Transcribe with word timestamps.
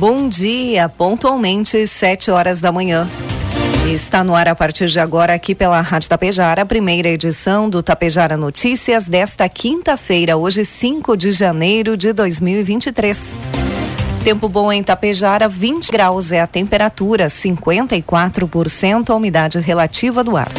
Bom 0.00 0.30
dia, 0.30 0.88
pontualmente, 0.88 1.86
7 1.86 2.30
horas 2.30 2.58
da 2.58 2.72
manhã. 2.72 3.06
Está 3.92 4.24
no 4.24 4.34
ar 4.34 4.48
a 4.48 4.54
partir 4.54 4.86
de 4.86 4.98
agora 4.98 5.34
aqui 5.34 5.54
pela 5.54 5.78
Rádio 5.82 6.08
Tapejara, 6.08 6.62
a 6.62 6.64
primeira 6.64 7.10
edição 7.10 7.68
do 7.68 7.82
Tapejara 7.82 8.34
Notícias 8.34 9.04
desta 9.04 9.46
quinta-feira, 9.46 10.38
hoje 10.38 10.64
5 10.64 11.18
de 11.18 11.32
janeiro 11.32 11.98
de 11.98 12.14
2023. 12.14 13.36
Tempo 14.24 14.48
bom 14.48 14.72
em 14.72 14.82
Tapejara, 14.82 15.46
20 15.46 15.92
graus 15.92 16.32
é 16.32 16.40
a 16.40 16.46
temperatura, 16.46 17.26
54% 17.26 19.10
a 19.10 19.14
umidade 19.14 19.58
relativa 19.60 20.24
do 20.24 20.34
ar. 20.34 20.50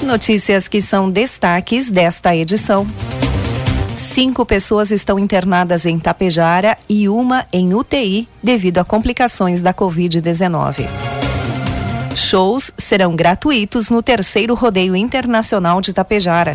Notícias 0.00 0.68
que 0.68 0.80
são 0.80 1.10
destaques 1.10 1.90
desta 1.90 2.36
edição. 2.36 2.86
Cinco 4.12 4.44
pessoas 4.44 4.90
estão 4.90 5.18
internadas 5.18 5.86
em 5.86 5.98
Tapejara 5.98 6.76
e 6.86 7.08
uma 7.08 7.46
em 7.50 7.72
UTI 7.72 8.28
devido 8.42 8.76
a 8.76 8.84
complicações 8.84 9.62
da 9.62 9.72
Covid-19. 9.72 10.86
Shows 12.14 12.70
serão 12.76 13.16
gratuitos 13.16 13.88
no 13.88 14.02
terceiro 14.02 14.54
rodeio 14.54 14.94
internacional 14.94 15.80
de 15.80 15.94
Tapejara. 15.94 16.52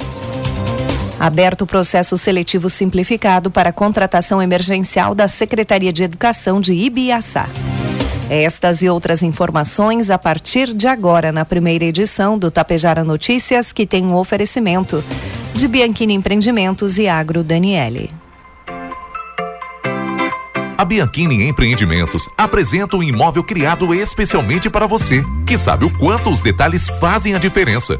Aberto 1.20 1.64
o 1.64 1.68
processo 1.68 2.16
seletivo 2.16 2.70
simplificado 2.70 3.50
para 3.50 3.74
contratação 3.74 4.40
emergencial 4.40 5.16
da 5.16 5.28
Secretaria 5.28 5.92
de 5.92 6.04
Educação 6.04 6.62
de 6.62 6.74
Ibiaçá. 6.74 7.50
Estas 8.30 8.84
e 8.84 8.90
outras 8.90 9.24
informações 9.24 10.12
a 10.12 10.20
partir 10.20 10.76
de 10.76 10.88
agora 10.88 11.32
na 11.32 11.44
primeira 11.44 11.86
edição 11.86 12.38
do 12.38 12.52
Tapejara 12.52 13.04
Notícias, 13.04 13.72
que 13.72 13.88
tem 13.88 14.06
um 14.06 14.14
oferecimento 14.14 15.04
de 15.58 15.68
Bianchini 15.68 16.14
Empreendimentos 16.14 17.00
e 17.00 17.08
Agro 17.08 17.44
Daniele. 17.44 18.12
A 20.78 20.86
Bianchini 20.86 21.48
Empreendimentos 21.48 22.30
apresenta 22.38 22.96
um 22.96 23.02
imóvel 23.02 23.44
criado 23.44 23.92
especialmente 23.92 24.70
para 24.70 24.86
você, 24.86 25.24
que 25.48 25.58
sabe 25.58 25.86
o 25.86 25.98
quanto 25.98 26.30
os 26.30 26.44
detalhes 26.44 26.88
fazem 27.00 27.34
a 27.34 27.40
diferença. 27.40 28.00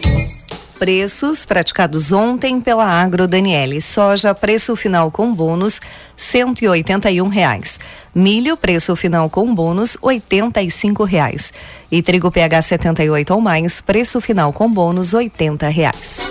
Preços 0.81 1.45
praticados 1.45 2.11
ontem 2.11 2.59
pela 2.59 2.83
Agro 2.83 3.27
Daniele. 3.27 3.79
Soja, 3.79 4.33
preço 4.33 4.75
final 4.75 5.11
com 5.11 5.31
bônus, 5.31 5.79
um 7.21 7.27
reais. 7.27 7.79
Milho, 8.15 8.57
preço 8.57 8.95
final 8.95 9.29
com 9.29 9.53
bônus, 9.53 9.95
cinco 10.71 11.03
reais. 11.03 11.53
E 11.91 12.01
trigo 12.01 12.31
PH 12.31 12.63
78 12.63 13.31
ou 13.31 13.39
mais, 13.39 13.79
preço 13.79 14.19
final 14.19 14.51
com 14.51 14.67
bônus, 14.67 15.13
oitenta 15.13 15.69
reais. 15.69 16.27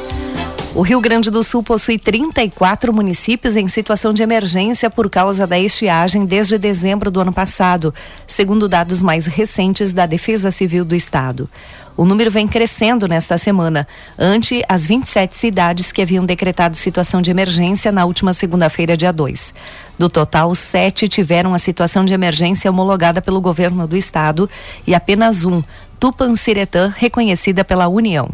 O 0.72 0.82
Rio 0.82 1.00
Grande 1.00 1.30
do 1.30 1.42
Sul 1.42 1.64
possui 1.64 1.98
34 1.98 2.92
municípios 2.92 3.56
em 3.56 3.66
situação 3.66 4.12
de 4.12 4.22
emergência 4.22 4.88
por 4.88 5.10
causa 5.10 5.44
da 5.44 5.58
estiagem 5.58 6.24
desde 6.24 6.58
dezembro 6.58 7.10
do 7.10 7.20
ano 7.20 7.32
passado, 7.32 7.92
segundo 8.24 8.68
dados 8.68 9.02
mais 9.02 9.26
recentes 9.26 9.92
da 9.92 10.06
Defesa 10.06 10.50
Civil 10.52 10.84
do 10.84 10.94
Estado. 10.94 11.48
O 11.96 12.04
número 12.04 12.30
vem 12.30 12.46
crescendo 12.46 13.06
nesta 13.06 13.36
semana, 13.36 13.86
ante 14.18 14.62
as 14.68 14.86
27 14.86 15.36
cidades 15.36 15.92
que 15.92 16.00
haviam 16.00 16.24
decretado 16.24 16.76
situação 16.76 17.20
de 17.20 17.30
emergência 17.30 17.92
na 17.92 18.04
última 18.04 18.32
segunda-feira, 18.32 18.96
dia 18.96 19.12
2. 19.12 19.52
Do 19.98 20.08
total, 20.08 20.54
sete 20.54 21.08
tiveram 21.08 21.52
a 21.52 21.58
situação 21.58 22.04
de 22.04 22.14
emergência 22.14 22.70
homologada 22.70 23.20
pelo 23.20 23.40
governo 23.40 23.86
do 23.86 23.96
estado 23.96 24.48
e 24.86 24.94
apenas 24.94 25.44
um, 25.44 25.62
Tupanciretã, 25.98 26.90
reconhecida 26.96 27.62
pela 27.62 27.86
União. 27.86 28.30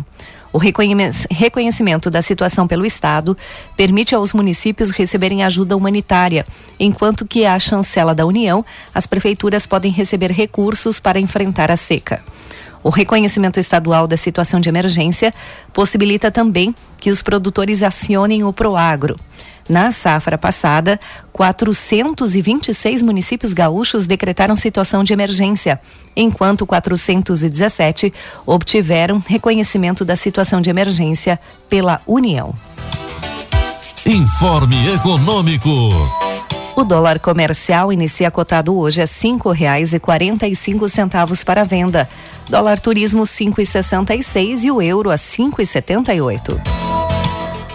O 0.52 0.58
reconhecimento 0.58 2.08
da 2.08 2.22
situação 2.22 2.66
pelo 2.66 2.86
Estado 2.86 3.36
permite 3.76 4.14
aos 4.14 4.32
municípios 4.32 4.90
receberem 4.90 5.42
ajuda 5.42 5.76
humanitária, 5.76 6.46
enquanto 6.78 7.26
que 7.26 7.44
a 7.44 7.58
chancela 7.58 8.14
da 8.14 8.24
União, 8.24 8.64
as 8.94 9.06
prefeituras 9.06 9.66
podem 9.66 9.90
receber 9.90 10.30
recursos 10.30 11.00
para 11.00 11.18
enfrentar 11.18 11.70
a 11.70 11.76
seca. 11.76 12.22
O 12.86 12.88
reconhecimento 12.88 13.58
estadual 13.58 14.06
da 14.06 14.16
situação 14.16 14.60
de 14.60 14.68
emergência 14.68 15.34
possibilita 15.72 16.30
também 16.30 16.72
que 17.00 17.10
os 17.10 17.20
produtores 17.20 17.82
acionem 17.82 18.44
o 18.44 18.52
Proagro. 18.52 19.18
Na 19.68 19.90
safra 19.90 20.38
passada, 20.38 21.00
426 21.32 23.02
municípios 23.02 23.52
gaúchos 23.52 24.06
decretaram 24.06 24.54
situação 24.54 25.02
de 25.02 25.12
emergência, 25.12 25.80
enquanto 26.14 26.64
417 26.64 28.14
obtiveram 28.46 29.18
reconhecimento 29.18 30.04
da 30.04 30.14
situação 30.14 30.60
de 30.60 30.70
emergência 30.70 31.40
pela 31.68 32.00
União. 32.06 32.54
Informe 34.06 34.94
Econômico. 34.94 36.25
O 36.76 36.84
dólar 36.84 37.18
comercial 37.18 37.90
inicia 37.90 38.30
cotado 38.30 38.76
hoje 38.76 39.00
a 39.00 39.06
cinco 39.06 39.50
reais 39.50 39.94
e 39.94 39.98
quarenta 39.98 40.46
e 40.46 40.54
cinco 40.54 40.86
centavos 40.90 41.42
para 41.42 41.64
venda. 41.64 42.06
Dólar 42.50 42.78
turismo 42.78 43.24
cinco 43.24 43.62
e 43.62 43.64
sessenta 43.64 44.14
e 44.14 44.22
seis 44.22 44.62
e 44.62 44.70
o 44.70 44.82
euro 44.82 45.10
a 45.10 45.16
cinco 45.16 45.62
e 45.62 45.64
setenta 45.64 46.14
e 46.14 46.20
oito. 46.20 46.60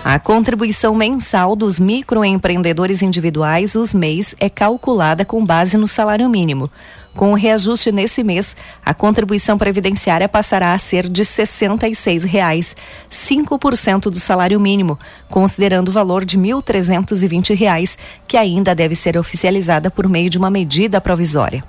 A 0.06 0.20
contribuição 0.20 0.94
mensal 0.94 1.56
dos 1.56 1.80
microempreendedores 1.80 3.02
individuais, 3.02 3.74
os 3.74 3.92
MEIs, 3.92 4.36
é 4.40 4.50
calculada 4.50 5.26
com 5.26 5.44
base 5.44 5.78
no 5.78 5.88
salário 5.88 6.30
mínimo. 6.30 6.70
Com 7.16 7.32
o 7.34 7.36
reajuste 7.36 7.92
nesse 7.92 8.24
mês, 8.24 8.56
a 8.86 8.94
contribuição 8.94 9.58
previdenciária 9.58 10.30
passará 10.30 10.74
a 10.74 10.78
ser 10.78 11.10
de 11.10 11.26
66 11.26 12.24
reais, 12.24 12.74
5% 13.12 14.04
do 14.04 14.18
salário 14.18 14.58
mínimo, 14.60 14.98
considerando 15.30 15.90
o 15.90 15.92
valor 15.92 16.24
de 16.24 16.38
1.320 16.38 17.54
reais, 17.54 17.98
que 18.28 18.38
ainda 18.38 18.74
deve 18.74 18.96
ser 18.96 19.18
oficializada 19.18 19.92
por 19.92 20.08
meio 20.08 20.30
de 20.30 20.38
uma 20.38 20.50
medida 20.50 21.02
provisória. 21.02 21.62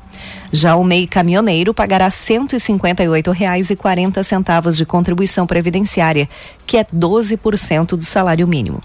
Já 0.52 0.76
o 0.76 0.84
MEI 0.84 1.08
caminhoneiro 1.08 1.74
pagará 1.74 2.04
R$ 2.04 2.12
158,40 2.12 4.72
de 4.72 4.86
contribuição 4.86 5.44
previdenciária, 5.46 6.28
que 6.64 6.76
é 6.76 6.84
12% 6.84 7.96
do 7.96 8.04
salário 8.04 8.46
mínimo. 8.46 8.80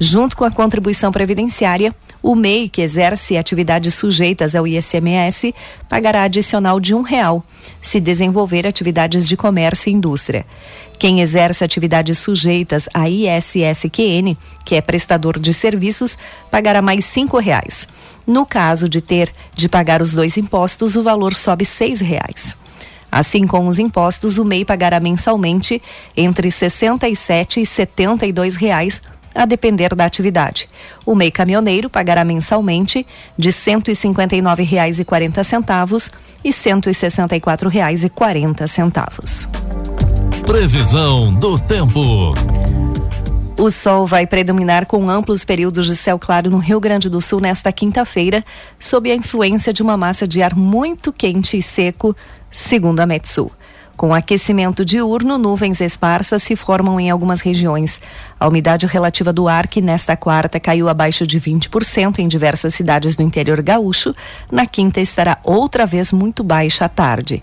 Junto 0.00 0.34
com 0.36 0.44
a 0.44 0.50
contribuição 0.50 1.12
previdenciária, 1.12 1.94
O 2.22 2.36
MEI 2.36 2.68
que 2.68 2.80
exerce 2.80 3.36
atividades 3.36 3.94
sujeitas 3.94 4.54
ao 4.54 4.66
ICMS 4.66 5.52
pagará 5.88 6.22
adicional 6.22 6.78
de 6.78 6.94
um 6.94 7.02
real 7.02 7.44
se 7.80 8.00
desenvolver 8.00 8.64
atividades 8.64 9.26
de 9.26 9.36
comércio 9.36 9.90
e 9.90 9.92
indústria. 9.92 10.46
Quem 11.00 11.20
exerce 11.20 11.64
atividades 11.64 12.18
sujeitas 12.18 12.88
a 12.94 13.08
ISSQN, 13.08 14.36
que 14.64 14.76
é 14.76 14.80
prestador 14.80 15.36
de 15.36 15.52
serviços, 15.52 16.16
pagará 16.48 16.80
mais 16.80 17.04
cinco 17.04 17.38
reais. 17.38 17.88
No 18.24 18.46
caso 18.46 18.88
de 18.88 19.00
ter 19.00 19.32
de 19.52 19.68
pagar 19.68 20.00
os 20.00 20.12
dois 20.12 20.36
impostos, 20.36 20.94
o 20.94 21.02
valor 21.02 21.34
sobe 21.34 21.64
seis 21.64 22.00
reais. 22.00 22.56
Assim 23.10 23.48
como 23.48 23.68
os 23.68 23.80
impostos, 23.80 24.38
o 24.38 24.44
MEI 24.44 24.64
pagará 24.64 25.00
mensalmente 25.00 25.82
entre 26.16 26.46
R$ 26.46 26.52
67 26.52 27.60
e 27.60 27.66
72 27.66 28.54
reais, 28.54 29.02
a 29.34 29.46
depender 29.46 29.94
da 29.94 30.04
atividade. 30.04 30.68
O 31.04 31.14
MEI 31.14 31.30
caminhoneiro 31.30 31.90
pagará 31.90 32.24
mensalmente 32.24 33.06
de 33.36 33.50
R$ 33.50 33.54
159,40 33.54 36.10
e 36.44 36.48
R$ 36.48 36.54
164,40. 36.54 39.48
Previsão 40.44 41.32
do 41.34 41.56
tempo. 41.58 42.34
O 43.58 43.70
sol 43.70 44.06
vai 44.08 44.26
predominar 44.26 44.86
com 44.86 45.08
amplos 45.08 45.44
períodos 45.44 45.86
de 45.86 45.94
céu 45.94 46.18
claro 46.18 46.50
no 46.50 46.58
Rio 46.58 46.80
Grande 46.80 47.08
do 47.08 47.20
Sul 47.20 47.40
nesta 47.40 47.70
quinta-feira, 47.70 48.44
sob 48.78 49.08
a 49.10 49.14
influência 49.14 49.72
de 49.72 49.82
uma 49.82 49.96
massa 49.96 50.26
de 50.26 50.42
ar 50.42 50.56
muito 50.56 51.12
quente 51.12 51.56
e 51.56 51.62
seco, 51.62 52.16
segundo 52.50 52.98
a 52.98 53.06
Metsul. 53.06 53.52
Com 54.02 54.12
aquecimento 54.12 54.84
diurno, 54.84 55.38
nuvens 55.38 55.80
esparsas 55.80 56.42
se 56.42 56.56
formam 56.56 56.98
em 56.98 57.08
algumas 57.08 57.40
regiões. 57.40 58.00
A 58.38 58.48
umidade 58.48 58.84
relativa 58.84 59.32
do 59.32 59.46
ar, 59.46 59.68
que 59.68 59.80
nesta 59.80 60.16
quarta 60.16 60.58
caiu 60.58 60.88
abaixo 60.88 61.24
de 61.24 61.40
20% 61.40 62.18
em 62.18 62.26
diversas 62.26 62.74
cidades 62.74 63.14
do 63.14 63.22
interior 63.22 63.62
gaúcho, 63.62 64.12
na 64.50 64.66
quinta 64.66 65.00
estará 65.00 65.38
outra 65.44 65.86
vez 65.86 66.12
muito 66.12 66.42
baixa 66.42 66.86
à 66.86 66.88
tarde. 66.88 67.40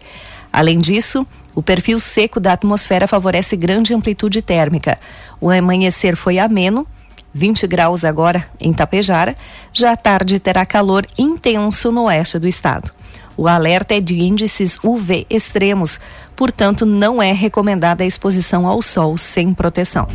Além 0.51 0.79
disso, 0.79 1.25
o 1.55 1.63
perfil 1.63 1.97
seco 1.97 2.41
da 2.41 2.51
atmosfera 2.51 3.07
favorece 3.07 3.55
grande 3.55 3.93
amplitude 3.93 4.41
térmica. 4.41 4.99
O 5.39 5.49
amanhecer 5.49 6.17
foi 6.17 6.39
ameno, 6.39 6.85
20 7.33 7.67
graus 7.67 8.03
agora 8.03 8.45
em 8.59 8.73
Tapejara. 8.73 9.33
Já 9.71 9.93
à 9.93 9.95
tarde 9.95 10.37
terá 10.41 10.65
calor 10.65 11.07
intenso 11.17 11.89
no 11.89 12.03
oeste 12.03 12.37
do 12.37 12.49
estado. 12.49 12.91
O 13.39 13.47
alerta 13.47 13.95
é 13.95 14.01
de 14.01 14.15
índices 14.15 14.77
UV 14.83 15.25
extremos, 15.29 15.97
portanto, 16.39 16.85
não 16.85 17.21
é 17.21 17.33
recomendada 17.33 18.01
a 18.01 18.07
exposição 18.07 18.65
ao 18.65 18.81
sol 18.81 19.17
sem 19.17 19.53
proteção. 19.53 20.07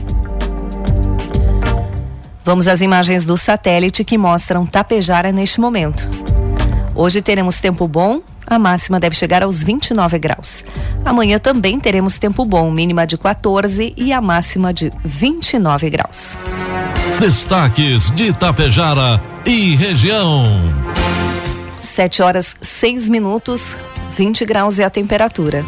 Vamos 2.42 2.66
às 2.66 2.80
imagens 2.80 3.26
do 3.26 3.36
satélite 3.36 4.02
que 4.04 4.16
mostram 4.16 4.64
Tapejara 4.64 5.30
neste 5.30 5.60
momento. 5.60 6.08
Hoje 6.94 7.20
teremos 7.20 7.60
tempo 7.60 7.86
bom, 7.86 8.22
a 8.46 8.58
máxima 8.58 8.98
deve 8.98 9.14
chegar 9.14 9.42
aos 9.42 9.62
29 9.62 10.18
graus. 10.18 10.64
Amanhã 11.04 11.38
também 11.38 11.78
teremos 11.78 12.18
tempo 12.18 12.46
bom, 12.46 12.70
mínima 12.70 13.06
de 13.06 13.18
14 13.18 13.92
e 13.94 14.10
a 14.10 14.20
máxima 14.22 14.72
de 14.72 14.90
29 15.04 15.90
graus. 15.90 16.38
Destaques 17.20 18.10
de 18.12 18.28
Itapejara 18.28 19.20
e 19.44 19.76
região. 19.76 20.46
7 21.80 22.22
horas 22.22 22.56
6 22.62 23.10
minutos, 23.10 23.78
20 24.16 24.46
graus 24.46 24.78
é 24.78 24.84
a 24.84 24.90
temperatura. 24.90 25.62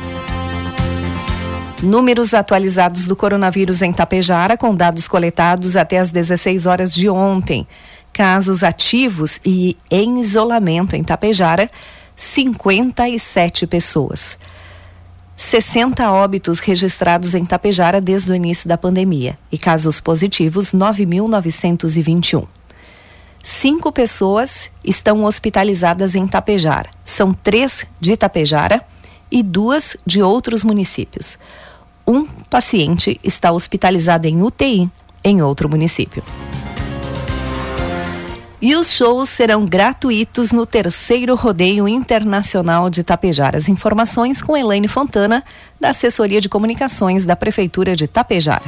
Números 1.82 2.32
atualizados 2.32 3.06
do 3.06 3.14
coronavírus 3.14 3.82
em 3.82 3.92
Tapejara, 3.92 4.56
com 4.56 4.74
dados 4.74 5.06
coletados 5.06 5.76
até 5.76 5.98
as 5.98 6.10
16 6.10 6.64
horas 6.64 6.94
de 6.94 7.08
ontem. 7.08 7.66
Casos 8.12 8.64
ativos 8.64 9.38
e 9.44 9.76
em 9.90 10.20
isolamento 10.20 10.96
em 10.96 11.04
Tapejara, 11.04 11.70
57 12.16 13.66
pessoas. 13.66 14.38
60 15.36 16.10
óbitos 16.10 16.60
registrados 16.60 17.34
em 17.34 17.44
Tapejara 17.44 18.00
desde 18.00 18.32
o 18.32 18.34
início 18.34 18.66
da 18.66 18.78
pandemia 18.78 19.38
e 19.52 19.58
casos 19.58 20.00
positivos 20.00 20.72
9.921. 20.72 22.46
Cinco 23.42 23.92
pessoas 23.92 24.70
estão 24.82 25.24
hospitalizadas 25.24 26.14
em 26.14 26.26
Tapejara. 26.26 26.88
São 27.04 27.34
três 27.34 27.86
de 28.00 28.16
Tapejara 28.16 28.82
e 29.30 29.42
duas 29.42 29.96
de 30.06 30.22
outros 30.22 30.62
municípios. 30.62 31.38
Um 32.06 32.24
paciente 32.24 33.20
está 33.22 33.50
hospitalizado 33.50 34.26
em 34.26 34.42
UTI 34.42 34.90
em 35.24 35.42
outro 35.42 35.68
município. 35.68 36.22
E 38.60 38.74
os 38.74 38.90
shows 38.90 39.28
serão 39.28 39.66
gratuitos 39.66 40.50
no 40.50 40.64
terceiro 40.64 41.34
Rodeio 41.34 41.86
Internacional 41.86 42.88
de 42.88 43.04
Tapejara. 43.04 43.58
As 43.58 43.68
informações 43.68 44.40
com 44.40 44.56
Elaine 44.56 44.88
Fontana, 44.88 45.44
da 45.78 45.90
Assessoria 45.90 46.40
de 46.40 46.48
Comunicações 46.48 47.26
da 47.26 47.36
Prefeitura 47.36 47.94
de 47.94 48.08
Tapejara. 48.08 48.64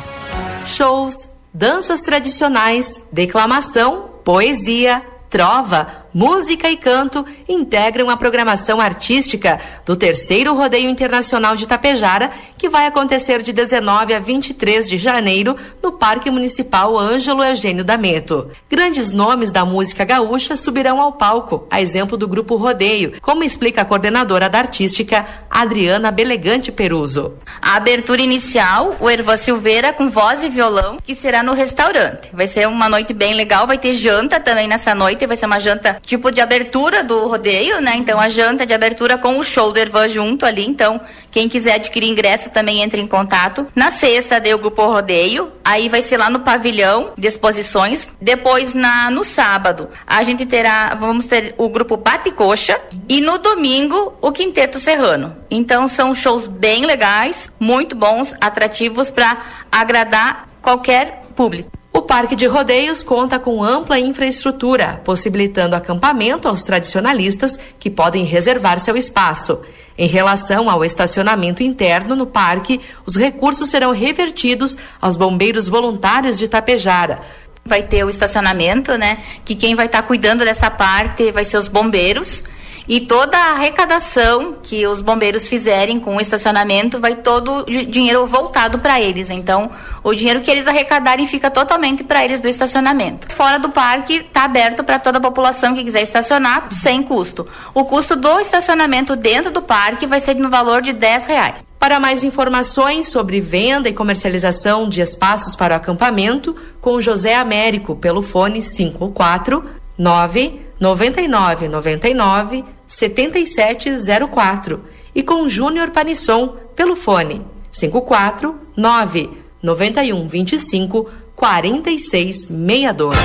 Shows, 0.67 1.27
danças 1.55 2.03
tradicionais, 2.03 3.01
declamação, 3.11 4.11
poesia, 4.23 5.03
trova, 5.31 6.07
música 6.13 6.71
e 6.71 6.77
canto 6.77 7.25
integram 7.49 8.11
a 8.11 8.17
programação 8.17 8.81
artística 8.81 9.61
do 9.85 9.97
terceiro 9.97 10.55
Rodeio 10.55 10.89
Internacional 10.89 11.57
de 11.57 11.67
Tapejara, 11.67 12.31
que 12.57 12.69
vai 12.69 12.87
acontecer 12.87 13.43
de 13.43 13.53
19 13.53 14.15
a 14.15 14.19
23 14.19 14.89
de 14.89 14.99
janeiro 14.99 15.57
no 15.83 15.93
Parque 15.93 16.31
Municipal 16.31 16.99
Ângelo 16.99 17.43
Eugênio 17.43 17.85
D'Ameto. 17.85 18.51
Grandes 18.69 19.11
nomes 19.11 19.53
da 19.53 19.65
música 19.65 20.05
gaúcha 20.05 20.57
subirão 20.57 21.01
ao 21.01 21.13
palco, 21.13 21.67
a 21.71 21.81
exemplo 21.81 22.17
do 22.17 22.27
grupo 22.27 22.57
Rodeio, 22.57 23.15
como 23.21 23.45
explica 23.45 23.83
a 23.83 23.85
coordenadora 23.85 24.49
da 24.49 24.59
artística, 24.59 25.25
Adriana 25.51 26.11
Belegante 26.11 26.73
Peruso. 26.73 27.35
A 27.61 27.77
abertura 27.77 28.23
inicial, 28.23 28.97
o 29.01 29.09
Ervan 29.09 29.37
Silveira 29.37 29.93
com 29.93 30.11
voz 30.11 30.43
e 30.43 30.49
violão, 30.49 30.99
que 31.03 31.15
será 31.15 31.43
no 31.43 31.53
restaurante. 31.53 32.31
Vai 32.33 32.47
ser 32.47 32.67
uma 32.67 32.89
noite 32.89 33.13
bem 33.13 33.35
legal, 33.35 33.67
vai 33.67 33.79
ter 33.79 33.95
janta 33.95 34.41
também 34.41 34.67
nessa 34.67 34.95
noite, 34.95 35.27
vai 35.27 35.37
ser 35.37 35.47
uma 35.47 35.61
janta 35.61 35.98
tipo 36.03 36.31
de 36.31 36.41
abertura 36.41 37.03
do 37.05 37.27
rodeio, 37.27 37.81
né? 37.81 37.95
Então 37.97 38.19
a 38.19 38.29
janta 38.29 38.65
de 38.65 38.75
abertura 38.75 39.19
com 39.19 39.39
o 39.39 39.45
show 39.45 39.73
do 39.73 39.79
Ervan 39.79 40.09
junto 40.09 40.45
ali. 40.45 40.65
Então, 40.67 41.01
quem 41.31 41.49
quiser 41.49 41.75
adquirir 41.75 42.09
ingresso 42.09 42.51
também 42.51 42.83
entre 42.83 43.01
em 43.01 43.07
contato. 43.07 43.67
Na 43.75 43.91
sexta 43.91 44.41
deu 44.41 44.57
o 44.57 44.61
grupo 44.61 44.85
rodeio, 44.87 45.53
aí 45.65 45.89
vai 45.89 46.03
ser 46.03 46.17
lá 46.17 46.31
no 46.31 46.41
pavilhão 46.41 47.13
de 47.17 47.27
exposições. 47.27 48.09
Depois 48.21 48.75
na 48.75 49.11
no 49.11 49.25
sábado, 49.25 49.89
a 50.07 50.23
gente 50.23 50.45
terá, 50.47 50.95
vamos 50.95 51.27
ter 51.27 51.55
o 51.59 51.69
grupo 51.69 51.97
Bate 51.97 52.31
Coxa 52.31 52.81
e 53.09 53.21
no 53.21 53.39
domingo 53.39 54.15
o 54.21 54.33
Quinteto 54.33 54.79
Serrano. 54.79 55.37
Então 55.51 55.89
são 55.89 56.15
shows 56.15 56.47
bem 56.47 56.85
legais, 56.85 57.51
muito 57.59 57.95
bons, 57.95 58.35
atrativos 58.41 59.11
para 59.11 59.39
agradar 59.71 60.49
qualquer 60.61 61.23
público. 61.37 61.78
O 61.93 62.03
Parque 62.03 62.37
de 62.37 62.47
Rodeios 62.47 63.03
conta 63.03 63.39
com 63.39 63.63
ampla 63.65 63.99
infraestrutura, 63.99 65.01
possibilitando 65.05 65.75
acampamento 65.75 66.47
aos 66.47 66.63
tradicionalistas 66.63 67.59
que 67.79 67.91
podem 67.91 68.25
reservar 68.25 68.79
seu 68.79 68.97
espaço. 68.97 69.61
Em 69.97 70.07
relação 70.07 70.71
ao 70.71 70.85
estacionamento 70.85 71.63
interno 71.63 72.15
no 72.15 72.27
parque, 72.27 72.81
os 73.05 73.17
recursos 73.17 73.69
serão 73.69 73.91
revertidos 73.91 74.77
aos 75.01 75.17
bombeiros 75.17 75.67
voluntários 75.67 76.39
de 76.39 76.47
Tapejara. 76.47 77.21
Vai 77.65 77.83
ter 77.83 78.05
o 78.05 78.09
estacionamento, 78.09 78.97
né? 78.97 79.19
Que 79.45 79.57
quem 79.57 79.75
vai 79.75 79.87
estar 79.87 80.03
tá 80.03 80.07
cuidando 80.07 80.45
dessa 80.45 80.71
parte 80.71 81.33
vai 81.33 81.45
ser 81.45 81.57
os 81.57 81.69
bombeiros 81.69 82.45
e 82.89 83.01
toda 83.01 83.37
a 83.37 83.51
arrecadação 83.51 84.57
que 84.63 84.87
os 84.87 85.03
bombeiros 85.03 85.47
fizerem 85.47 86.01
com 86.01 86.17
o 86.17 86.21
estacionamento 86.21 86.99
vai 86.99 87.17
todo 87.17 87.67
dinheiro 87.67 88.27
voltado 88.27 88.79
para 88.79 88.99
eles. 88.99 89.29
Então, 89.29 89.71
o 90.03 90.15
dinheiro 90.15 90.41
que 90.41 90.51
eles 90.51 90.67
arrecadarem 90.67 91.27
fica 91.27 91.51
totalmente 91.51 92.03
para 92.03 92.25
eles 92.25 92.41
do 92.41 92.49
estacionamento. 92.49 93.35
Fora 93.35 93.59
do 93.59 93.69
parque 93.69 94.15
está 94.15 94.45
aberto 94.45 94.83
para 94.83 94.99
toda 94.99 95.19
a 95.19 95.21
população 95.21 95.75
que 95.75 95.85
quiser 95.85 96.03
estacionar 96.03 96.69
sem 96.73 97.03
custo. 97.03 97.47
O 97.75 97.85
custo 97.85 98.17
do 98.17 98.41
estacionamento 98.41 99.15
dentro 99.15 99.51
do 99.51 99.61
parque 99.61 100.07
vai 100.07 100.19
ser 100.19 100.37
no 100.37 100.49
valor 100.49 100.81
de 100.81 100.95
10 100.95 101.27
reais. 101.27 101.65
Para 101.79 102.01
mais 102.01 102.25
informações 102.25 103.09
sobre 103.09 103.41
venda 103.41 103.89
e 103.89 103.93
comercialização 103.93 104.89
de 104.89 105.01
espaços 105.01 105.55
para 105.55 105.77
acampamento, 105.77 106.57
com 106.81 107.01
José 107.01 107.35
Américo 107.35 107.95
pelo 107.95 108.23
fone 108.23 108.63
54 108.63 109.65
9 109.97 110.61
99 110.81 111.69
99 111.69 112.78
7704 112.89 114.83
e 115.15 115.23
com 115.23 115.49
Júnior 115.49 115.91
Panisson 115.91 116.57
pelo 116.75 116.97
fone 116.97 117.47
54 117.71 118.59
9 118.77 119.31
91 119.63 120.27
25 120.27 121.11
46 121.37 122.49
62. 122.49 123.17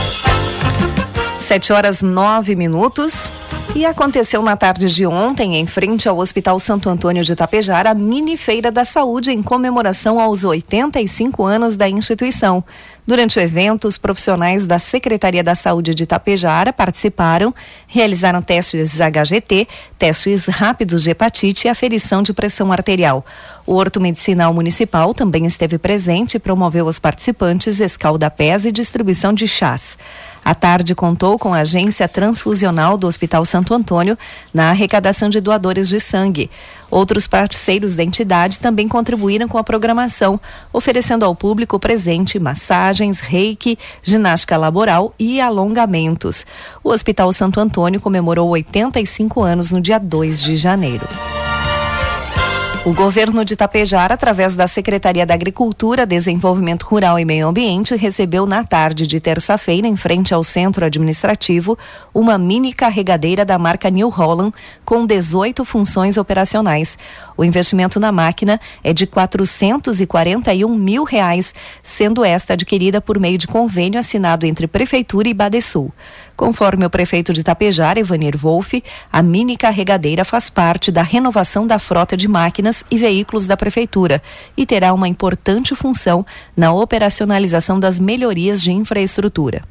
7 1.39 1.73
horas 1.73 2.01
9 2.01 2.55
minutos. 2.55 3.31
E 3.75 3.87
aconteceu 3.87 4.41
na 4.43 4.55
tarde 4.55 4.87
de 4.87 5.05
ontem, 5.05 5.55
em 5.55 5.65
frente 5.65 6.07
ao 6.07 6.19
Hospital 6.19 6.59
Santo 6.59 6.89
Antônio 6.89 7.23
de 7.23 7.35
Tapejara, 7.35 7.89
a 7.89 7.93
mini 7.95 8.37
feira 8.37 8.71
da 8.71 8.85
saúde 8.85 9.31
em 9.31 9.41
comemoração 9.41 10.19
aos 10.19 10.43
85 10.43 11.43
anos 11.43 11.75
da 11.75 11.89
instituição. 11.89 12.63
Durante 13.05 13.37
o 13.37 13.41
evento, 13.41 13.87
os 13.87 13.97
profissionais 13.97 14.67
da 14.67 14.77
Secretaria 14.77 15.43
da 15.43 15.55
Saúde 15.55 15.95
de 15.95 16.05
Tapejara 16.05 16.71
participaram, 16.71 17.53
realizaram 17.87 18.41
testes 18.43 18.99
HGT, 19.01 19.67
testes 19.97 20.45
rápidos 20.45 21.03
de 21.03 21.09
hepatite 21.09 21.67
e 21.67 21.69
aferição 21.69 22.21
de 22.21 22.31
pressão 22.31 22.71
arterial. 22.71 23.25
O 23.65 23.73
Horto 23.73 23.99
Medicinal 23.99 24.53
Municipal 24.53 25.13
também 25.13 25.45
esteve 25.45 25.77
presente 25.79 26.35
e 26.35 26.39
promoveu 26.39 26.85
aos 26.85 26.99
participantes 26.99 27.79
escaldapés 27.79 28.65
e 28.65 28.71
distribuição 28.71 29.33
de 29.33 29.47
chás. 29.47 29.97
A 30.43 30.53
tarde 30.53 30.93
contou 30.93 31.39
com 31.39 31.53
a 31.53 31.59
agência 31.59 32.07
transfusional 32.07 32.97
do 32.97 33.07
Hospital 33.07 33.45
Santo 33.45 33.73
Antônio 33.73 34.17
na 34.53 34.69
arrecadação 34.69 35.29
de 35.29 35.39
doadores 35.39 35.87
de 35.87 35.99
sangue. 35.99 36.49
Outros 36.91 37.25
parceiros 37.25 37.95
da 37.95 38.03
entidade 38.03 38.59
também 38.59 38.87
contribuíram 38.87 39.47
com 39.47 39.57
a 39.57 39.63
programação, 39.63 40.39
oferecendo 40.71 41.25
ao 41.25 41.33
público 41.33 41.79
presente 41.79 42.37
massagens, 42.37 43.19
reiki, 43.19 43.79
ginástica 44.03 44.57
laboral 44.57 45.13
e 45.17 45.41
alongamentos. 45.41 46.45
O 46.83 46.89
Hospital 46.89 47.31
Santo 47.31 47.59
Antônio 47.59 47.99
comemorou 47.99 48.49
85 48.49 49.41
anos 49.41 49.71
no 49.71 49.81
dia 49.81 49.97
2 49.97 50.41
de 50.41 50.55
janeiro. 50.55 51.07
O 52.85 52.93
governo 52.93 53.45
de 53.45 53.55
Tapejara, 53.55 54.13
através 54.13 54.55
da 54.55 54.67
Secretaria 54.67 55.25
da 55.25 55.33
Agricultura, 55.33 56.05
Desenvolvimento 56.05 56.83
Rural 56.83 57.17
e 57.17 57.23
Meio 57.23 57.47
Ambiente, 57.47 57.95
recebeu 57.95 58.45
na 58.45 58.65
tarde 58.65 59.07
de 59.07 59.21
terça-feira, 59.21 59.87
em 59.87 59.95
frente 59.95 60.33
ao 60.33 60.43
centro 60.43 60.83
administrativo, 60.83 61.77
uma 62.13 62.37
mini 62.37 62.73
carregadeira 62.73 63.45
da 63.45 63.57
marca 63.57 63.89
New 63.89 64.09
Holland 64.09 64.53
com 64.83 65.05
18 65.05 65.63
funções 65.63 66.17
operacionais. 66.17 66.97
O 67.37 67.45
investimento 67.45 68.01
na 68.01 68.11
máquina 68.11 68.59
é 68.83 68.91
de 68.91 69.07
441 69.07 70.67
mil 70.75 71.05
reais, 71.05 71.55
sendo 71.81 72.25
esta 72.25 72.51
adquirida 72.51 72.99
por 72.99 73.17
meio 73.17 73.37
de 73.37 73.47
convênio 73.47 73.97
assinado 73.97 74.45
entre 74.45 74.67
Prefeitura 74.67 75.29
e 75.29 75.33
Badesul. 75.33 75.89
Conforme 76.35 76.85
o 76.85 76.89
prefeito 76.89 77.31
de 77.31 77.43
Tapejar, 77.43 77.97
Evanir 77.97 78.35
Wolff, 78.35 78.83
a 79.11 79.21
mini 79.21 79.55
carregadeira 79.55 80.25
faz 80.25 80.49
parte 80.49 80.91
da 80.91 81.03
renovação 81.03 81.67
da 81.67 81.77
frota 81.77 82.17
de 82.17 82.27
máquinas 82.27 82.83
e 82.89 82.97
veículos 82.97 83.45
da 83.45 83.55
prefeitura 83.55 84.21
e 84.57 84.65
terá 84.65 84.93
uma 84.93 85.07
importante 85.07 85.75
função 85.75 86.25
na 86.57 86.73
operacionalização 86.73 87.79
das 87.79 87.99
melhorias 87.99 88.61
de 88.61 88.71
infraestrutura. 88.71 89.61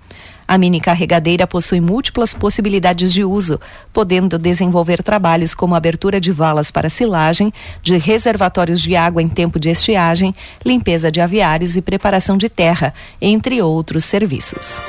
A 0.46 0.58
mini 0.58 0.80
carregadeira 0.80 1.46
possui 1.46 1.80
múltiplas 1.80 2.34
possibilidades 2.34 3.12
de 3.12 3.24
uso, 3.24 3.60
podendo 3.92 4.38
desenvolver 4.38 5.02
trabalhos 5.02 5.54
como 5.54 5.74
abertura 5.74 6.20
de 6.20 6.30
valas 6.30 6.70
para 6.70 6.90
silagem, 6.90 7.52
de 7.80 7.96
reservatórios 7.96 8.80
de 8.80 8.94
água 8.94 9.22
em 9.22 9.28
tempo 9.28 9.58
de 9.58 9.70
estiagem, 9.70 10.34
limpeza 10.64 11.10
de 11.10 11.20
aviários 11.20 11.76
e 11.76 11.82
preparação 11.82 12.36
de 12.36 12.48
terra, 12.48 12.92
entre 13.20 13.62
outros 13.62 14.04
serviços. 14.04 14.80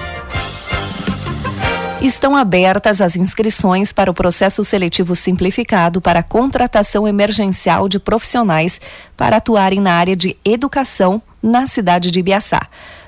Estão 2.03 2.35
abertas 2.35 2.99
as 2.99 3.15
inscrições 3.15 3.93
para 3.93 4.11
o 4.11 4.13
processo 4.13 4.61
seletivo 4.61 5.15
simplificado 5.15 6.01
para 6.01 6.19
a 6.19 6.23
contratação 6.23 7.07
emergencial 7.07 7.87
de 7.87 7.97
profissionais 7.97 8.81
para 9.15 9.37
atuarem 9.37 9.79
na 9.79 9.93
área 9.93 10.13
de 10.13 10.35
educação 10.43 11.21
na 11.41 11.65
cidade 11.65 12.11
de 12.11 12.19
Ibiaçá. 12.19 12.59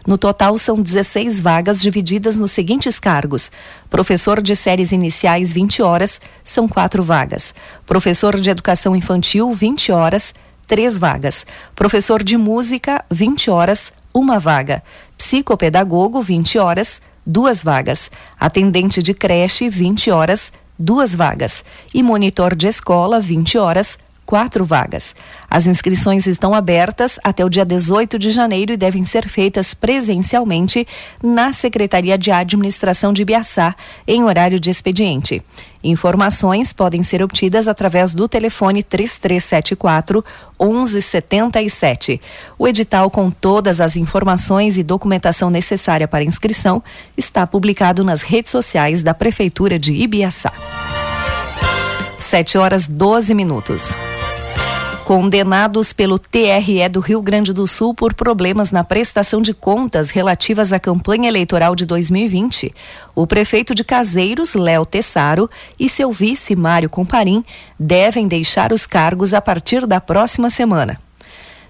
No 0.07 0.17
total, 0.17 0.57
são 0.57 0.81
16 0.81 1.41
vagas 1.41 1.81
divididas 1.81 2.39
nos 2.39 2.51
seguintes 2.51 2.97
cargos: 2.97 3.51
professor 3.89 4.41
de 4.41 4.55
séries 4.55 4.93
iniciais, 4.93 5.51
20 5.51 5.81
horas, 5.81 6.21
são 6.41 6.65
quatro 6.65 7.03
vagas. 7.03 7.53
Professor 7.85 8.39
de 8.39 8.49
educação 8.49 8.95
infantil, 8.95 9.51
20 9.51 9.91
horas, 9.91 10.33
três 10.65 10.97
vagas. 10.97 11.45
Professor 11.75 12.23
de 12.23 12.37
música, 12.37 13.03
20 13.11 13.51
horas, 13.51 13.91
uma 14.13 14.39
vaga. 14.39 14.81
Psicopedagogo, 15.17 16.21
20 16.21 16.57
horas, 16.57 17.01
duas 17.25 17.63
vagas. 17.63 18.12
Atendente 18.39 19.01
de 19.01 19.13
creche, 19.13 19.70
20 19.70 20.12
horas, 20.12 20.53
duas 20.77 21.15
vagas. 21.15 21.65
E 21.94 22.03
monitor 22.03 22.55
de 22.55 22.67
escola, 22.67 23.20
20 23.20 23.58
horas, 23.58 23.98
quatro 24.25 24.65
vagas. 24.65 25.15
As 25.50 25.67
inscrições 25.67 26.25
estão 26.27 26.53
abertas 26.53 27.20
até 27.24 27.46
o 27.46 27.50
dia 27.50 27.63
18 27.63 28.17
de 28.17 28.32
janeiro 28.32 28.74
e 28.74 28.77
devem 28.77 29.03
ser 29.03 29.29
feitas 29.29 29.74
presencialmente 29.74 30.88
na 31.24 31.51
Secretaria 31.51 32.17
de 32.17 32.32
Administração 32.32 33.13
de 33.13 33.24
Biaçá, 33.24 33.75
em 34.08 34.24
horário 34.24 34.60
de 34.60 34.70
expediente. 34.70 35.41
Informações 35.84 36.74
podem 36.74 37.03
ser 37.03 37.22
obtidas 37.22 37.67
através 37.67 38.15
do 38.15 38.27
telefone 38.27 38.82
3374 38.82 40.25
1177. 40.60 42.20
O 42.58 42.67
edital 42.67 43.12
com 43.12 43.29
todas 43.29 43.79
as 43.79 43.96
informações 43.96 44.79
e 44.79 44.84
documentação 44.84 45.51
necessária 45.51 46.08
para 46.08 46.24
inscrição 46.24 46.82
está 47.15 47.46
publicado 47.46 48.03
nas 48.03 48.24
redes 48.24 48.51
sociais 48.51 49.03
da 49.03 49.13
Prefeitura 49.13 49.77
de 49.77 49.94
Ibiaçá. 49.94 50.51
7 52.17 52.58
horas 52.58 52.88
12 52.88 53.36
minutos 53.36 53.94
condenados 55.05 55.93
pelo 55.93 56.17
TRE 56.17 56.89
do 56.89 57.00
Rio 57.00 57.21
Grande 57.21 57.53
do 57.53 57.67
Sul 57.67 57.93
por 57.93 58.15
problemas 58.15 58.71
na 58.71 58.83
prestação 58.83 59.39
de 59.39 59.53
contas 59.53 60.09
relativas 60.09 60.74
à 60.74 60.79
campanha 60.79 61.27
eleitoral 61.27 61.75
de 61.75 61.85
2020. 61.85 62.74
O 63.13 63.27
prefeito 63.27 63.75
de 63.75 63.83
Caseiros, 63.83 64.55
Léo 64.55 64.83
Tessaro, 64.83 65.47
e 65.79 65.88
seu 65.88 66.12
vice, 66.12 66.55
Mário 66.55 66.89
Comparim, 66.89 67.45
devem 67.79 68.27
deixar 68.27 68.74
os 68.74 68.88
cargos 68.88 69.31
a 69.35 69.39
partir 69.39 69.85
da 69.85 70.01
próxima 70.01 70.50
semana. 70.50 71.04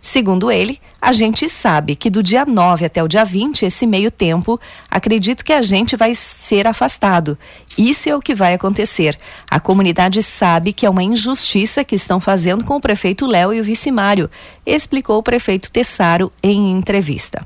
Segundo 0.07 0.51
ele, 0.51 0.79
a 1.01 1.11
gente 1.11 1.49
sabe 1.49 1.95
que 1.95 2.11
do 2.11 2.21
dia 2.21 2.45
9 2.45 2.85
até 2.85 3.03
o 3.03 3.07
dia 3.07 3.25
20, 3.25 3.65
esse 3.65 3.87
meio 3.87 4.11
tempo, 4.11 4.59
acredito 4.87 5.43
que 5.43 5.51
a 5.51 5.63
gente 5.63 5.95
vai 5.95 6.13
ser 6.13 6.67
afastado. 6.67 7.35
Isso 7.75 8.07
é 8.07 8.15
o 8.15 8.21
que 8.21 8.35
vai 8.35 8.53
acontecer. 8.53 9.17
A 9.49 9.59
comunidade 9.59 10.21
sabe 10.21 10.73
que 10.73 10.85
é 10.85 10.89
uma 10.91 11.01
injustiça 11.01 11.83
que 11.83 11.95
estão 11.95 12.19
fazendo 12.19 12.63
com 12.63 12.75
o 12.75 12.79
prefeito 12.79 13.25
Léo 13.25 13.51
e 13.51 13.59
o 13.59 13.63
vice 13.63 13.89
Mário, 13.91 14.29
explicou 14.63 15.17
o 15.17 15.23
prefeito 15.23 15.71
Tessaro 15.71 16.31
em 16.43 16.71
entrevista. 16.71 17.43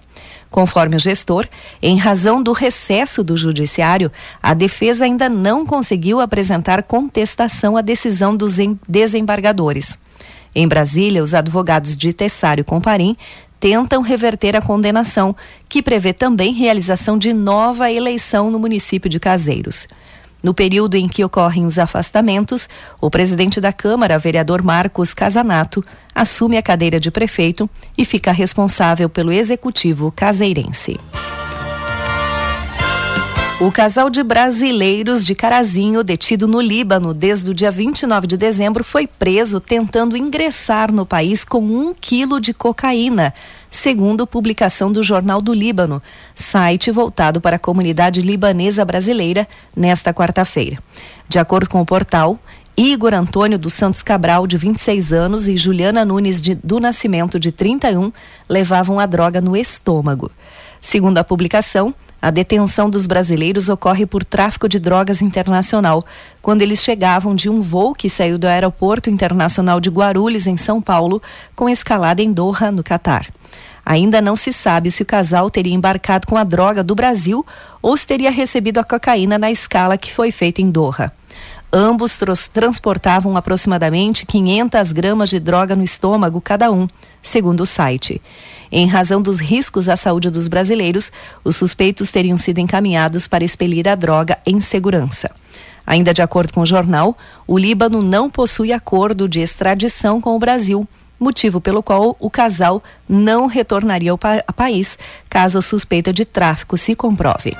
Conforme 0.51 0.98
o 0.98 1.00
gestor, 1.00 1.48
em 1.82 1.98
razão 1.98 2.44
do 2.44 2.51
recesso 2.51 3.24
do 3.24 3.38
judiciário, 3.38 4.12
a 4.44 4.54
defesa 4.54 5.06
ainda 5.06 5.30
não 5.30 5.66
conseguiu 5.66 6.20
apresentar 6.20 6.84
contestação 6.84 7.78
à 7.78 7.82
decisão 7.82 8.36
dos 8.36 8.58
desembargadores. 8.86 9.98
Em 10.53 10.68
Brasília, 10.68 11.22
os 11.22 11.34
advogados 11.34 11.96
de 11.96 12.12
Tessário 12.13 12.65
Comparim 12.65 13.15
tentam 13.60 14.01
reverter 14.01 14.56
a 14.56 14.62
condenação, 14.62 15.36
que 15.68 15.82
prevê 15.82 16.13
também 16.13 16.53
realização 16.53 17.18
de 17.18 17.34
nova 17.34 17.91
eleição 17.91 18.50
no 18.50 18.58
município 18.58 19.10
de 19.10 19.20
Caseiros. 19.20 19.88
No 20.41 20.53
período 20.53 20.96
em 20.96 21.08
que 21.08 21.24
ocorrem 21.24 21.65
os 21.65 21.77
afastamentos, 21.77 22.70
o 23.01 23.10
presidente 23.10 23.60
da 23.60 23.74
Câmara, 23.74 24.18
vereador 24.18 24.63
Marcos 24.63 25.13
Casanato, 25.13 25.84
assume 26.15 26.58
a 26.58 26.62
cadeira 26.62 27.00
de 27.00 27.12
prefeito 27.12 27.70
e 27.98 28.06
fica 28.06 28.32
responsável 28.32 29.10
pelo 29.10 29.34
executivo 29.34 30.12
caseirense. 30.15 30.98
O 33.62 33.70
casal 33.74 34.10
de 34.10 34.24
brasileiros 34.24 35.25
de 35.25 35.36
Carazinho, 35.36 36.01
detido 36.01 36.48
no 36.48 36.62
Líbano 36.62 37.13
desde 37.13 37.51
o 37.51 37.54
dia 37.54 37.70
29 37.70 38.25
de 38.25 38.38
dezembro, 38.38 38.86
foi 38.86 39.06
preso 39.06 39.60
tentando 39.60 40.16
ingressar 40.16 40.94
no 40.94 41.06
país 41.06 41.44
com 41.44 41.60
um 41.60 41.94
quilo 41.94 42.39
de 42.39 42.54
cocaína, 42.54 43.34
segundo 43.70 44.25
publicação 44.25 44.94
do 44.94 45.04
Jornal 45.04 45.42
do 45.42 45.54
Líbano, 45.54 46.01
site 46.34 46.89
voltado 46.89 47.42
para 47.42 47.58
a 47.58 47.60
comunidade 47.60 48.22
libanesa 48.22 48.86
brasileira, 48.86 49.46
nesta 49.75 50.13
quarta-feira. 50.13 50.78
De 51.28 51.38
acordo 51.38 51.68
com 51.68 51.82
o 51.82 51.86
portal, 51.86 52.39
Igor 52.78 53.13
Antônio 53.13 53.60
dos 53.60 53.74
Santos 53.74 54.01
Cabral, 54.01 54.48
de 54.48 54.56
26 54.56 55.12
anos, 55.12 55.50
e 55.50 55.58
Juliana 55.58 56.06
Nunes 56.06 56.42
de, 56.42 56.56
do 56.56 56.80
Nascimento, 56.80 57.38
de 57.38 57.51
31, 57.51 58.13
levavam 58.48 59.01
a 59.01 59.06
droga 59.06 59.42
no 59.42 59.58
estômago. 59.58 60.32
Segundo 60.80 61.18
a 61.18 61.25
publicação, 61.25 61.94
a 62.21 62.29
detenção 62.31 62.89
dos 62.89 63.05
brasileiros 63.05 63.69
ocorre 63.69 64.05
por 64.05 64.25
tráfico 64.25 64.67
de 64.67 64.77
drogas 64.77 65.21
internacional, 65.21 66.03
quando 66.41 66.61
eles 66.61 66.79
chegavam 66.79 67.33
de 67.33 67.49
um 67.49 67.61
voo 67.61 67.95
que 67.95 68.09
saiu 68.09 68.38
do 68.38 68.45
Aeroporto 68.45 69.09
Internacional 69.09 69.79
de 69.79 69.89
Guarulhos, 69.89 70.45
em 70.45 70.57
São 70.57 70.81
Paulo, 70.81 71.21
com 71.55 71.69
escalada 71.69 72.21
em 72.21 72.33
Doha, 72.33 72.71
no 72.71 72.83
Catar. 72.83 73.27
Ainda 73.85 74.21
não 74.21 74.35
se 74.35 74.51
sabe 74.51 74.91
se 74.91 75.01
o 75.01 75.05
casal 75.05 75.49
teria 75.49 75.73
embarcado 75.73 76.27
com 76.27 76.38
a 76.38 76.43
droga 76.43 76.83
do 76.83 76.93
Brasil 76.93 77.45
ou 77.81 77.95
se 77.95 78.05
teria 78.05 78.29
recebido 78.29 78.79
a 78.79 78.83
cocaína 78.83 79.38
na 79.38 79.49
escala 79.49 79.97
que 79.97 80.13
foi 80.13 80.31
feita 80.31 80.61
em 80.61 80.69
Doha. 80.69 81.11
Ambos 81.71 82.19
transportavam 82.51 83.38
aproximadamente 83.38 84.25
500 84.25 84.91
gramas 84.91 85.29
de 85.29 85.39
droga 85.39 85.75
no 85.75 85.83
estômago 85.83 86.41
cada 86.41 86.71
um, 86.71 86.88
segundo 87.21 87.61
o 87.61 87.65
site. 87.65 88.21
Em 88.71 88.85
razão 88.88 89.21
dos 89.21 89.39
riscos 89.39 89.89
à 89.89 89.95
saúde 89.95 90.29
dos 90.29 90.47
brasileiros, 90.47 91.11
os 91.43 91.55
suspeitos 91.55 92.11
teriam 92.11 92.38
sido 92.38 92.59
encaminhados 92.59 93.27
para 93.27 93.43
expelir 93.43 93.88
a 93.88 93.95
droga 93.95 94.38
em 94.45 94.61
segurança. 94.61 95.31
Ainda 95.85 96.13
de 96.13 96.21
acordo 96.21 96.53
com 96.53 96.61
o 96.61 96.65
jornal, 96.65 97.17
o 97.47 97.57
Líbano 97.57 98.03
não 98.03 98.29
possui 98.29 98.71
acordo 98.71 99.27
de 99.27 99.39
extradição 99.39 100.21
com 100.21 100.35
o 100.35 100.39
Brasil, 100.39 100.88
motivo 101.19 101.59
pelo 101.59 101.81
qual 101.81 102.15
o 102.19 102.29
casal 102.29 102.83
não 103.07 103.47
retornaria 103.47 104.11
ao 104.11 104.17
pa 104.17 104.43
país 104.55 104.99
caso 105.27 105.57
a 105.57 105.61
suspeita 105.61 106.13
de 106.13 106.23
tráfico 106.23 106.77
se 106.77 106.95
comprove. 106.95 107.57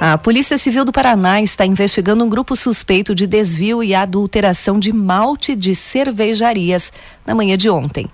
A 0.00 0.18
Polícia 0.18 0.58
Civil 0.58 0.84
do 0.84 0.92
Paraná 0.92 1.40
está 1.40 1.64
investigando 1.64 2.24
um 2.24 2.28
grupo 2.28 2.54
suspeito 2.54 3.14
de 3.14 3.26
desvio 3.26 3.82
e 3.82 3.94
adulteração 3.94 4.78
de 4.78 4.92
malte 4.92 5.56
de 5.56 5.74
cervejarias 5.74 6.92
na 7.26 7.34
manhã 7.34 7.56
de 7.56 7.70
ontem. 7.70 8.06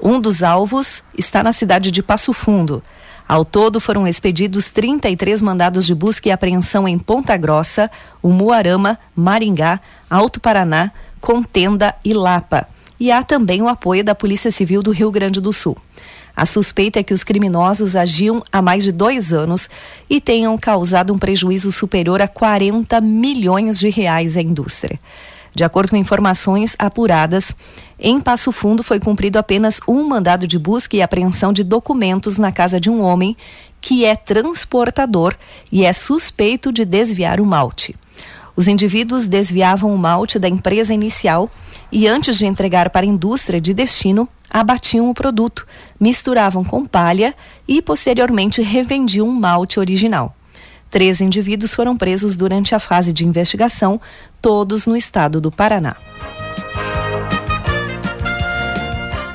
Um 0.00 0.20
dos 0.20 0.42
alvos 0.42 1.02
está 1.16 1.42
na 1.42 1.52
cidade 1.52 1.90
de 1.90 2.02
Passo 2.02 2.32
Fundo. 2.32 2.82
Ao 3.28 3.44
todo, 3.44 3.80
foram 3.80 4.06
expedidos 4.06 4.68
33 4.68 5.42
mandados 5.42 5.86
de 5.86 5.94
busca 5.94 6.28
e 6.28 6.32
apreensão 6.32 6.86
em 6.86 6.98
Ponta 6.98 7.36
Grossa, 7.36 7.90
Umuarama, 8.22 8.98
Maringá, 9.16 9.80
Alto 10.08 10.38
Paraná, 10.38 10.92
Contenda 11.20 11.94
e 12.04 12.12
Lapa. 12.12 12.68
E 13.00 13.10
há 13.10 13.22
também 13.22 13.60
o 13.62 13.68
apoio 13.68 14.04
da 14.04 14.14
Polícia 14.14 14.50
Civil 14.50 14.82
do 14.82 14.92
Rio 14.92 15.10
Grande 15.10 15.40
do 15.40 15.52
Sul. 15.52 15.76
A 16.36 16.44
suspeita 16.44 17.00
é 17.00 17.02
que 17.02 17.14
os 17.14 17.24
criminosos 17.24 17.96
agiam 17.96 18.44
há 18.52 18.60
mais 18.60 18.84
de 18.84 18.92
dois 18.92 19.32
anos 19.32 19.68
e 20.08 20.20
tenham 20.20 20.56
causado 20.58 21.12
um 21.12 21.18
prejuízo 21.18 21.72
superior 21.72 22.20
a 22.20 22.28
40 22.28 23.00
milhões 23.00 23.78
de 23.78 23.88
reais 23.88 24.36
à 24.36 24.42
indústria. 24.42 25.00
De 25.56 25.64
acordo 25.64 25.88
com 25.88 25.96
informações 25.96 26.76
apuradas, 26.78 27.56
em 27.98 28.20
Passo 28.20 28.52
Fundo 28.52 28.82
foi 28.82 29.00
cumprido 29.00 29.38
apenas 29.38 29.80
um 29.88 30.06
mandado 30.06 30.46
de 30.46 30.58
busca 30.58 30.94
e 30.94 31.00
apreensão 31.00 31.50
de 31.50 31.64
documentos 31.64 32.36
na 32.36 32.52
casa 32.52 32.78
de 32.78 32.90
um 32.90 33.00
homem 33.00 33.34
que 33.80 34.04
é 34.04 34.14
transportador 34.14 35.34
e 35.72 35.82
é 35.82 35.94
suspeito 35.94 36.70
de 36.70 36.84
desviar 36.84 37.40
o 37.40 37.46
malte. 37.46 37.96
Os 38.54 38.68
indivíduos 38.68 39.26
desviavam 39.26 39.94
o 39.94 39.98
malte 39.98 40.38
da 40.38 40.46
empresa 40.46 40.92
inicial 40.92 41.50
e, 41.90 42.06
antes 42.06 42.36
de 42.36 42.44
entregar 42.44 42.90
para 42.90 43.06
a 43.06 43.08
indústria 43.08 43.58
de 43.58 43.72
destino, 43.72 44.28
abatiam 44.50 45.08
o 45.08 45.14
produto, 45.14 45.66
misturavam 45.98 46.64
com 46.64 46.84
palha 46.84 47.34
e, 47.66 47.80
posteriormente, 47.80 48.60
revendiam 48.60 49.26
o 49.26 49.32
malte 49.32 49.80
original. 49.80 50.35
Três 50.96 51.20
indivíduos 51.20 51.74
foram 51.74 51.94
presos 51.94 52.38
durante 52.38 52.74
a 52.74 52.78
fase 52.78 53.12
de 53.12 53.22
investigação, 53.22 54.00
todos 54.40 54.86
no 54.86 54.96
estado 54.96 55.42
do 55.42 55.52
Paraná. 55.52 55.94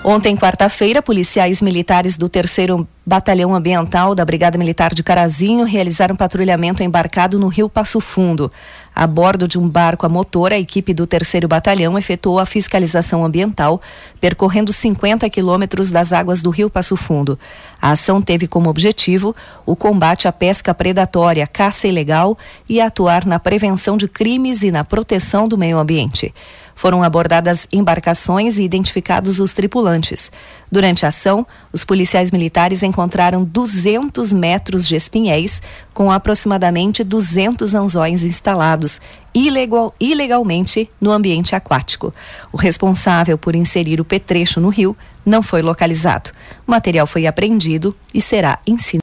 Ontem, 0.04 0.36
quarta-feira, 0.36 1.04
policiais 1.04 1.62
militares 1.62 2.18
do 2.18 2.28
3 2.28 2.58
Batalhão 3.06 3.54
Ambiental 3.54 4.16
da 4.16 4.26
Brigada 4.26 4.58
Militar 4.58 4.96
de 4.96 5.04
Carazinho 5.04 5.64
realizaram 5.64 6.16
patrulhamento 6.16 6.82
embarcado 6.82 7.38
no 7.38 7.48
Rio 7.48 7.70
Passo 7.70 8.02
Fundo. 8.02 8.52
A 8.94 9.08
bordo 9.08 9.48
de 9.48 9.58
um 9.58 9.68
barco 9.68 10.06
a 10.06 10.10
motor, 10.10 10.52
a 10.52 10.60
equipe 10.60 10.94
do 10.94 11.08
3 11.08 11.46
Batalhão 11.48 11.98
efetuou 11.98 12.40
a 12.40 12.46
fiscalização 12.46 13.24
ambiental, 13.24 13.82
percorrendo 14.20 14.74
50 14.74 15.30
quilômetros 15.30 15.90
das 15.90 16.12
águas 16.12 16.42
do 16.42 16.50
Rio 16.50 16.70
Passo 16.70 16.98
Fundo. 16.98 17.40
A 17.82 17.92
ação 17.92 18.22
teve 18.22 18.48
como 18.48 18.70
objetivo 18.70 19.36
o 19.66 19.76
combate 19.76 20.28
à 20.28 20.32
pesca 20.32 20.74
predatória, 20.74 21.48
caça 21.48 21.88
ilegal 21.88 22.38
e 22.70 22.82
atuar 22.82 23.26
na 23.26 23.40
prevenção 23.40 23.96
de 23.96 24.08
crimes 24.08 24.62
e 24.62 24.72
na 24.72 24.84
proteção 24.84 25.48
do 25.48 25.58
meio 25.58 25.78
ambiente. 25.78 26.34
Foram 26.76 27.04
abordadas 27.04 27.68
embarcações 27.72 28.58
e 28.58 28.64
identificados 28.64 29.40
os 29.40 29.54
tripulantes. 29.54 30.32
Durante 30.72 31.06
a 31.06 31.10
ação, 31.10 31.46
os 31.72 31.84
policiais 31.84 32.32
militares 32.32 32.82
encontraram 32.82 33.44
200 33.44 34.32
metros 34.34 34.88
de 34.88 34.96
espinhéis, 34.96 35.62
com 35.94 36.12
aproximadamente 36.12 37.04
200 37.04 37.76
anzóis 37.76 38.24
instalados 38.24 39.02
ilegal, 39.34 39.94
ilegalmente 40.00 40.90
no 41.00 41.12
ambiente 41.12 41.56
aquático. 41.56 42.14
O 42.52 42.58
responsável 42.58 43.38
por 43.38 43.56
inserir 43.56 44.00
o 44.00 44.06
petrecho 44.06 44.60
no 44.60 44.70
rio 44.70 44.96
não 45.26 45.44
foi 45.44 45.62
localizado. 45.62 46.32
O 46.68 46.72
material 46.72 47.06
foi 47.06 47.28
apreendido 47.28 47.96
e 48.14 48.20
será 48.20 48.60
ensinado. 48.66 49.00